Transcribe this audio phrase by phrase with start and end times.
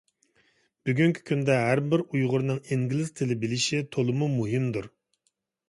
[0.87, 4.93] بۈگۈنكى كۈندە ھەر بىر ئۇيغۇرنىڭ ئىنگلىز تىلى بىلىشى تولىمۇ مۇھىمدۇر.